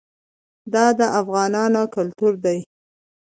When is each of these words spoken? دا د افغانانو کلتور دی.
دا 0.73 0.85
د 0.99 1.01
افغانانو 1.21 1.81
کلتور 1.95 2.33
دی. 2.43 2.59